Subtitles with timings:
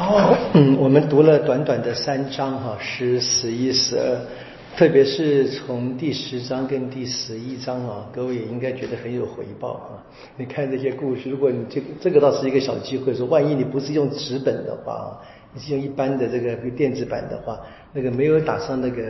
[0.00, 4.16] 哦，嗯，我们读了短短的三章哈，十、十一、十二，
[4.74, 10.00] 特别是从第十章跟第十一章啊，各位也应该觉得很有回报啊。
[10.38, 15.20] 你看这些故事，如果你这这个倒是一个小机会，说万一你不是用纸本的话，
[15.52, 17.60] 你是用一般的这个电子版的话，
[17.92, 19.02] 那个没有打上那个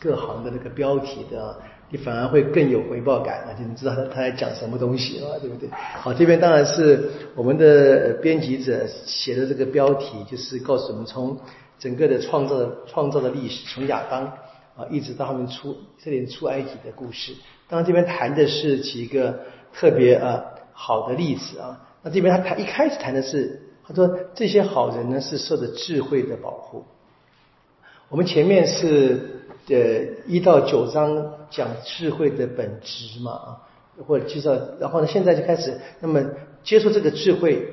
[0.00, 1.56] 各行的那个标题的。
[1.92, 3.52] 你反而会更有回报感啊！
[3.52, 5.68] 就你知道他他在讲什么东西啊，对不对？
[6.00, 11.38] 好，这边当然是我们的编辑者写的这个标题，就是告诉我们从
[11.78, 14.24] 整个的创造的创造的历史，从亚当
[14.74, 17.34] 啊一直到他们出这里出埃及的故事。
[17.68, 19.40] 当然这边谈的是几个
[19.74, 21.78] 特别啊好的例子啊。
[22.02, 26.86] 那这边他谈一开始谈的是，他说这些好人呢是受着智慧的保护。
[28.12, 29.30] 我们前面是。
[29.68, 29.78] 呃，
[30.26, 33.46] 一到九章讲智慧的本质嘛啊，
[34.04, 36.20] 或者介绍，然后呢，现在就开始，那么
[36.64, 37.64] 接触这个智慧，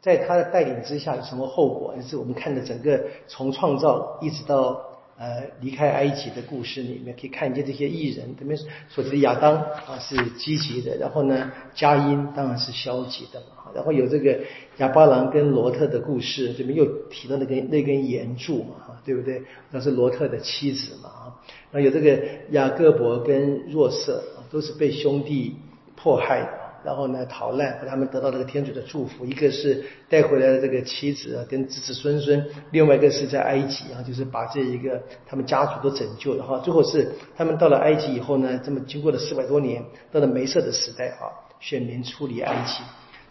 [0.00, 1.92] 在他的带领之下有什么后果？
[1.96, 4.80] 就是我们看的整个从创造一直到。
[5.16, 8.58] 呃，离开埃及的故事里面可以看见这些艺人，这边
[8.88, 13.70] 所指的亚当啊是积极的，然后呢，佳音当然是消极的嘛。
[13.72, 14.40] 然后有这个
[14.78, 19.42] 亚巴郎跟罗特的故事，这边又提到那根那根岩柱嘛，哈，对不对？
[19.70, 21.34] 那是罗特的妻子嘛，啊，
[21.70, 22.18] 那有这个
[22.50, 25.56] 雅各伯跟若瑟，都是被兄弟
[25.94, 26.64] 迫害的。
[26.84, 29.24] 然后呢，逃难，他们得到这个天主的祝福。
[29.24, 36.58] 一个是带回来的这个妻子跟子子孙孙，另外一个是在埃及啊，就是把这一个他们家族都拯救了哈。
[36.58, 42.82] 最后是他们到了埃及以后呢，这么经过了四百多年，到了梅瑟的时代啊，选民出离埃及。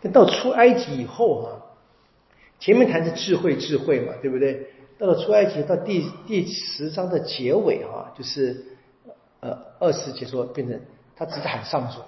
[0.01, 1.61] 但到出埃及以后哈，
[2.59, 4.65] 前面谈是智慧智慧嘛，对不对？
[5.03, 8.63] 到了出埃及到第第十章的结尾哈，就是
[9.41, 10.79] 呃二十节说变成
[11.13, 11.99] 他只是喊上主。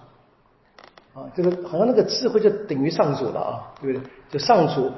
[1.13, 4.09] 啊，这个好像那个智慧就等于上主了啊，对不对？
[4.29, 4.89] 就上主，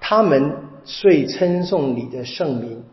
[0.00, 0.54] 他们
[0.84, 2.84] 遂称颂你的圣名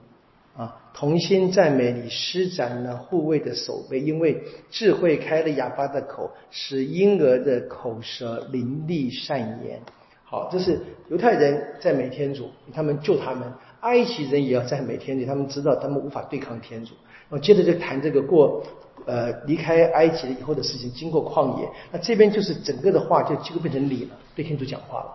[0.58, 9.80] 啊，同心赞美你，施展了护卫的手背，因为智慧开了哑巴的口，使婴儿的口舌伶俐善言。
[10.24, 10.80] 好，这是
[11.10, 13.48] 犹太人赞美天主，他们救他们；
[13.84, 16.96] 埃及人也要赞美天主，他们知道他们无法对抗天主。
[17.30, 18.64] 然后接着就谈这个过。
[19.06, 25.10] 呃，离开埃及了以后的事情，经过旷野，那这边就是整个的话就几乎变成礼了，对天主讲话了。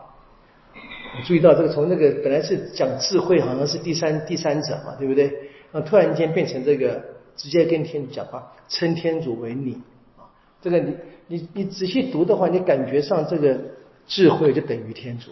[1.24, 5.32] 注意到这个，从那个本来是讲智慧，好像是第三第三者嘛，对不对？
[5.72, 7.02] 那突然间变成这个
[7.34, 9.80] 直接跟天主讲话，称天主为你
[10.18, 10.28] 啊。
[10.60, 10.94] 这个你
[11.28, 13.58] 你你仔细读的话，你感觉上这个
[14.06, 15.30] 智慧就等于天主。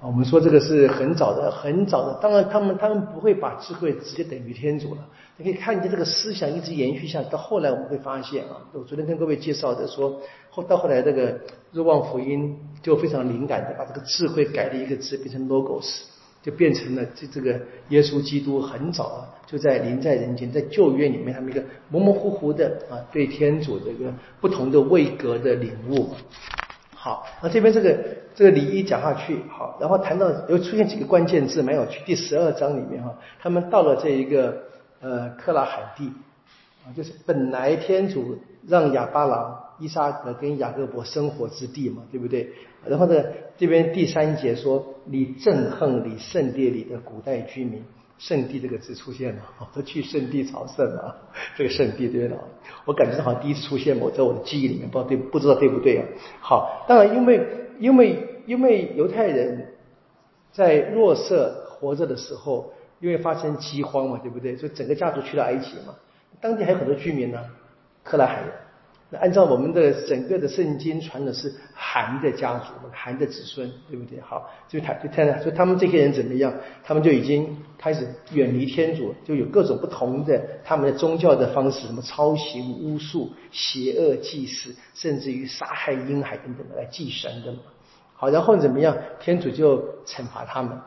[0.00, 2.14] 我们说这个是很早的，很早的。
[2.22, 5.04] 当然，他们他们不会把智慧直接等于天主了。
[5.36, 10.20] 你可以看见这个思想一直延续下，到后来我们会发现啊，我昨天跟各位介绍的说，
[10.50, 11.40] 后到后来这个
[11.72, 16.02] 若望福音就非常灵感的把这个智慧改了一个字，变成 logos，
[16.44, 26.10] 就变成了这这个耶稣基督很早啊就在临在人间，在旧约里面他们一个模模糊糊的啊对天主这个不同的位格的领悟。
[27.08, 27.96] 好，那这边这个
[28.34, 32.02] 这个礼仪讲下去，好，然后谈到又出现几个关键字，蛮有趣。
[32.04, 34.64] 第十二章里面哈，他们到了这一个
[35.00, 36.12] 呃克拉海地
[36.84, 38.36] 啊，就是本来天主
[38.66, 42.50] 让亚巴郎、伊莎格跟雅各伯生活之地嘛，对不对？
[42.84, 43.24] 然后呢，
[43.56, 47.82] 这边第三节说你憎恨你圣地里的古代居民。
[48.18, 49.42] 圣地这个字出现了，
[49.72, 51.16] 说去圣地朝圣啊，
[51.56, 52.36] 这个圣地对了，
[52.84, 56.04] 我感觉好像第一次出现，我在我的记忆里面，不知道对不知道对不对啊？
[56.40, 57.46] 好，当然因为
[57.78, 59.74] 因为因为犹太人
[60.52, 64.56] 在弱色活着的时候，因为发生饥荒嘛，对不对？
[64.56, 65.94] 所以整个家族去了埃及嘛，
[66.40, 67.44] 当地还有很多居民呢，
[68.02, 68.50] 克拉海人。
[69.10, 74.20] 那按照我们的整个的圣经传的是韩的家族，韩的子孙，对不对？
[74.20, 76.52] 好，就他就看到，所以他们这些人怎么样？
[76.84, 87.60] 他们就已经开始远离天主，就有各种不同的他们的宗教的方式，什么操行、巫术、邪恶祭祀，甚至于杀害婴孩等等的来祭神的嘛。
[88.12, 88.94] 好，然后怎么样？
[89.20, 90.78] 天主就惩罚他们，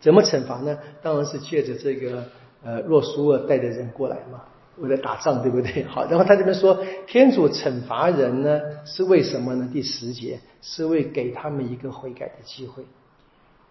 [0.00, 0.78] 怎么惩罚呢？
[1.02, 2.24] 当然是借着这个
[2.64, 4.40] 呃若苏尔带的人过来嘛。
[4.78, 5.84] 为了打仗，对不对？
[5.88, 9.68] 好，然后他这边说，天主惩罚人呢，是为什么呢？
[9.72, 12.84] 第十节是为给他们一个悔改的机会。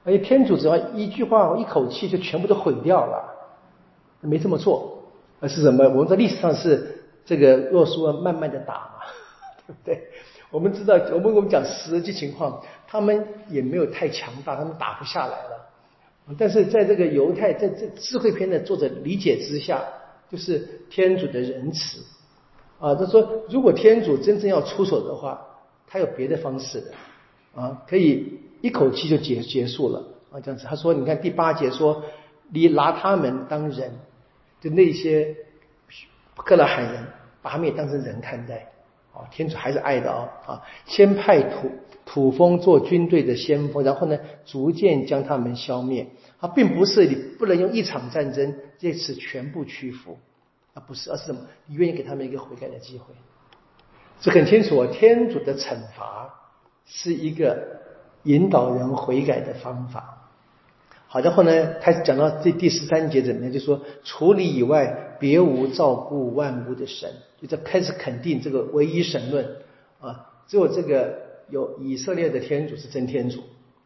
[0.04, 3.24] 而且天主只要一句话、一口气就全部都毁掉了，
[4.22, 5.04] 没这么做，
[5.40, 5.84] 而是什么？
[5.90, 9.06] 我们在历史上是这个若说慢慢的打嘛，
[9.68, 10.08] 对不对？
[10.50, 16.36] 我们知道，我们我们讲实际情况，他们也没有太强大，他们打不下来了。
[16.38, 19.84] 但是在这个犹太在这智慧篇的作者理解之下。
[20.30, 22.00] 就是天主的仁慈
[22.80, 25.45] 啊，他说，如果天主真正要出手的话，
[25.88, 26.92] 他有别的方式的
[27.62, 30.66] 啊，可以一口气就结结束了啊，这样子。
[30.68, 32.04] 他说，你看第八节说，
[32.50, 33.92] 你拿他们当人，
[34.60, 35.36] 就那些
[36.36, 37.04] 克拉罕人，
[37.42, 38.72] 把他们也当成人看待。
[39.13, 40.62] 啊，天主还是爱的啊啊！
[40.86, 41.72] 先派土
[42.06, 46.07] 土风做军队的先锋，然后呢，逐渐将他们消灭。
[46.40, 50.19] 啊，并不是你不能用一场战争这次全部屈服，
[50.74, 51.40] 啊，不是，而是什么？
[51.66, 53.16] 你愿意给他们一个悔改的机会。
[54.19, 56.34] 这很清楚，天主的惩罚
[56.86, 57.80] 是一个
[58.24, 60.30] 引导人悔改的方法。
[61.08, 63.51] 好，然后呢，开始讲到这第十三节怎么样？
[63.51, 67.10] 就说除你以外，别无照顾万物的神。
[67.42, 69.58] 就在开始肯定这个唯一神论
[70.00, 73.44] 啊，只有这个有以色列的天主是真天主。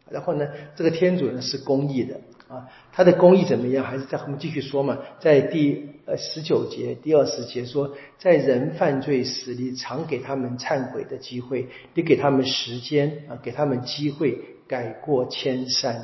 [0.09, 3.85] 然后呢，这个天主呢是公义的啊，他的公义怎么样？
[3.85, 16.01] 还是在后面继续说嘛，在第呃十九节、第二十节说，在人犯罪时，你常给他们忏悔的机会，你给他们时间啊，给他们机会改过迁善。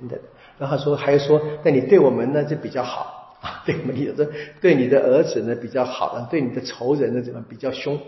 [0.00, 0.18] 等等，
[0.58, 4.26] 然后说还说，那你对我们呢就比较好 啊，对我们有的
[4.58, 8.00] 对你的儿子呢比较好，对你的仇人呢怎么比较凶？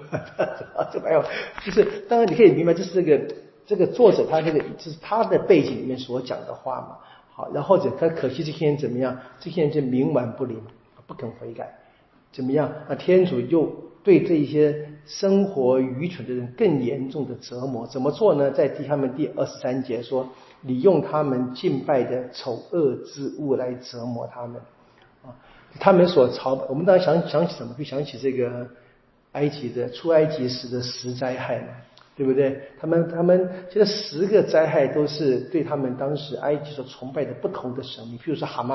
[0.91, 1.23] 这还有
[1.63, 3.35] 就是，当然你可以明白，就是这个
[3.67, 6.97] 这个作者他这个就是他的背景里面所讲的话嘛。
[7.35, 9.15] 好，然后者他可惜这些人怎么样？
[9.39, 10.59] 这些人就冥顽不灵，
[11.07, 11.69] 不肯悔改，
[12.33, 12.73] 怎么样？
[12.89, 13.71] 那天主又
[14.03, 18.51] 对这一些生活愚蠢的人更严重的折磨，怎么做呢？
[18.51, 20.27] 在第他们第二十三节说。
[20.63, 24.61] 你用他们敬拜的丑恶之物来折磨他们！
[25.79, 27.75] 他们所朝，我们当然想想起什么？
[27.79, 28.67] 就想起这个
[29.33, 31.69] 埃及的出埃及时的十灾害嘛，
[32.17, 32.61] 对不对？
[32.81, 38.75] 他们他们现在十个灾害都是对他们当时埃及所崇拜的不同的神明，譬如说蛤蟆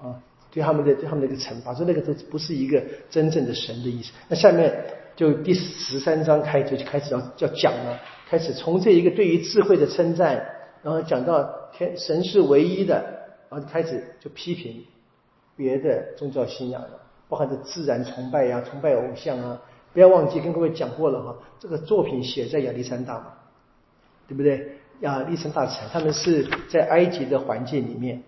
[0.00, 0.18] 啊，
[0.50, 4.12] 对他们的对他们的一个惩罚，说那个都不是一个真正的神的意思。
[4.28, 4.72] 那下面
[5.14, 10.46] 就第十三章开始就开始要要讲了，开始从这一个对于智慧的称赞。
[10.82, 12.94] 然后讲到天神是唯一的，
[13.48, 14.84] 然后就开始就批评
[15.56, 16.90] 别的宗教信仰的，
[17.28, 19.60] 包含着自然崇拜呀、崇拜偶像啊。
[19.92, 23.26] 不要忘记跟各位讲过了哈，这个作品写在亚历山大嘛，
[24.26, 24.76] 对不对？
[25.00, 28.22] 亚历山大城，他们是在埃及的环境里面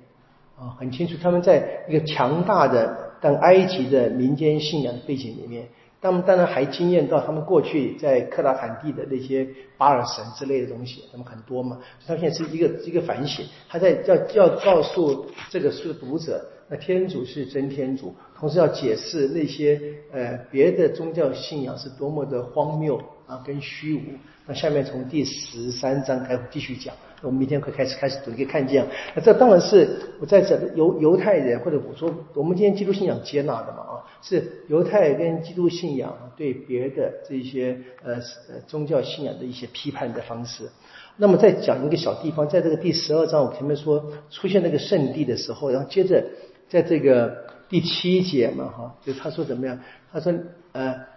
[0.58, 5.66] 啊，很清楚，他们在一个强大的但埃及的民间信仰背景里面。
[6.04, 9.48] 他们当然还惊艳到他们过去在克拉罕地的那些
[9.78, 11.80] 巴尔神之类的东西，他们很多嘛。
[12.06, 19.80] 他现在是一个一个反省，他在要要告诉这个书的读者，那天主是真天主，同时要解释那些
[20.12, 24.02] 呃别的宗教信仰是多么的荒谬啊跟虚无。
[24.46, 26.94] 那下面从第十三章开始继续讲。
[27.22, 29.88] 我们明天会开始开始读，可以看见，那这当然是
[30.20, 40.68] 我在这犹犹太人或者我说我们今天基督信仰接纳的嘛啊，是犹太跟基督信仰对别的这些呃呃宗教信仰的一些批判的方式。
[41.16, 46.24] 那么再讲一个小地方，在这个第十二章我前面说出现那个圣地的时候，然后接着
[46.68, 49.78] 在这个第七节嘛哈，就他说怎么样？
[50.12, 50.32] 他说
[50.72, 51.13] 呃。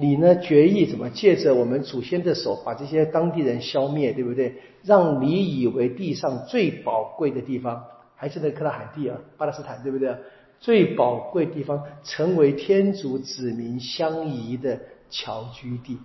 [0.00, 0.34] 你呢？
[0.38, 4.54] 决议怎么借着我们祖先的手把这些当地人消灭，对不对？
[4.82, 7.84] 让你以为地上最宝贵的地方，
[8.16, 10.16] 还是那克拉海地啊，巴勒斯坦，对不对？
[10.58, 14.80] 最宝贵地方成为天主子民相宜的
[15.10, 15.98] 侨居地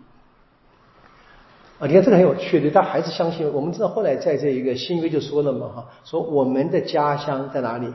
[1.80, 1.88] 啊！
[1.88, 3.50] 你看这个很有趣，对，他还是相信。
[3.54, 7.88] 我们知道后来在这一个新约就说了嘛，哈，说我们的家乡在哪里？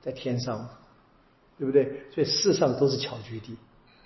[0.00, 0.68] 在天上，
[1.58, 1.84] 对不对？
[2.14, 3.56] 所以世上都是侨居地。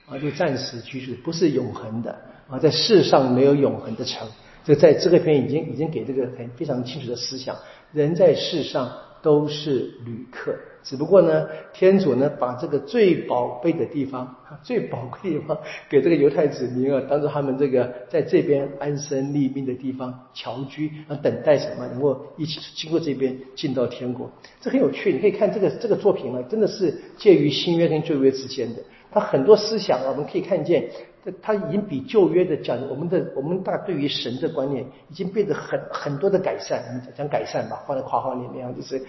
[0.09, 2.17] 啊，就暂时居住，不是永恒的
[2.49, 4.27] 啊，在世上没有永恒的城。
[4.65, 7.57] 这在这个篇已经已经给这个很非常清楚的思想：
[7.93, 8.91] 人在世上
[9.23, 14.35] 都是旅客，只不过呢，天主呢把这个最宝贝的地方、
[14.65, 15.57] 最宝贵的地方
[15.89, 24.29] 给这个犹太子民啊，当做他们这个在这边安身立命的地方侨居啊，等待什么能够一起经过这边进到天国。
[24.61, 28.83] 这很有趣，你可以看这个这个作品啊，真的是介于新约跟旧约之间的。
[29.17, 30.91] 他很多思想啊，我们可以看见，
[31.25, 36.85] 他他已经比旧约的讲我们的我们大对于神的观念已经变得很很多的改善。
[36.89, 39.01] 我们讲改善吧，放在括号里面啊，就是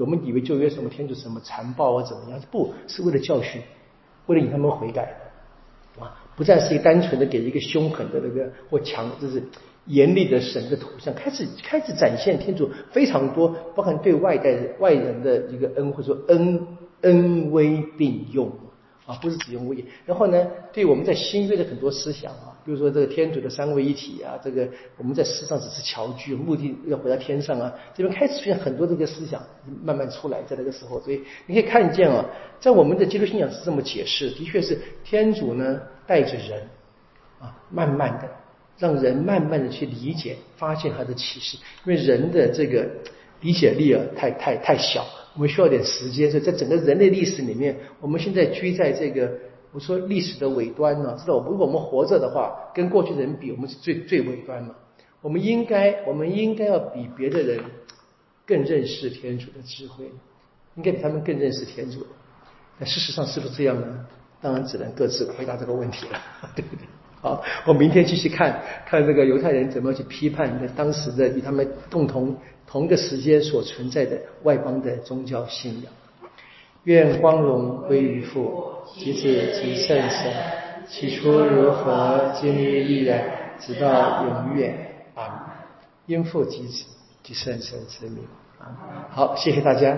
[0.00, 3.62] 我们以为旧约什么天主什么残暴啊怎么样，不是为了教训，
[4.26, 5.14] 为了引他们悔改
[5.96, 9.40] 啊，不再是一个单纯的给一个凶狠的那个或强就是
[9.86, 16.66] 严厉的神的图像，开始开始展现天主非常多，包含对外在外人的一个恩或者说恩
[17.02, 18.50] 恩威并用。
[19.04, 19.84] 啊，不是只用物业。
[20.06, 29.42] 然后呢，对我们在新约的很多思想啊，比如说这个天主的三位一体啊，这个我们在世上只是侨居，目的要回到天上啊，这边开始出现很多这个思想，
[29.82, 32.24] 慢慢出来，在那个时候，所以你可以看见啊，
[32.60, 36.62] 在我们的基督信仰是这么解释，的确是天主呢带着人
[37.40, 38.28] 啊，慢慢的
[38.78, 41.56] 让人慢慢的去理解、发现他的启示。
[41.84, 42.88] 因为人的这个
[43.40, 45.04] 理解力啊，太太太小，
[45.34, 46.30] 我们需要点时间。
[46.30, 49.32] 所以在整个人类历史里面，我们现在居在这个
[49.72, 51.16] 我说历史的尾端呢。
[51.18, 54.74] 知道，如果我们活着的话，跟过去人比，我们是最最尾端嘛。
[55.20, 57.60] 我们应该，我们应该要比别的人
[58.44, 60.04] 更认识天主的智慧，
[60.74, 62.06] 应该比他们更认识天主。
[62.78, 64.06] 那事实上是不是这样呢？
[64.40, 66.20] 当然只能各自回答这个问题了，
[66.56, 66.84] 对不对？
[67.22, 72.36] 好，我明天继续看看这个犹太人怎么去批判的当时的与他们共同
[72.66, 75.92] 同个时间所存在的外邦的宗教信仰。
[76.82, 79.22] 愿光荣归于父，及子
[79.62, 80.32] 及圣神，
[80.88, 83.22] 起初如何，今日依然，
[83.60, 84.76] 直到永远。
[85.14, 85.62] 啊，
[86.06, 86.86] 因父及子
[87.22, 88.24] 及圣神之名。
[88.58, 89.96] 啊，好，谢谢大家。